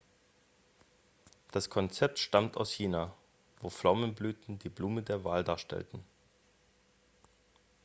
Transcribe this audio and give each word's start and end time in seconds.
das 1.51 1.69
konzept 1.69 2.17
stammt 2.17 2.57
aus 2.57 2.71
china 2.71 3.13
wo 3.61 3.69
pflaumenblüten 3.69 4.57
die 4.57 4.69
blume 4.69 5.03
der 5.03 5.23
wahl 5.23 5.43
darstellten 5.43 6.03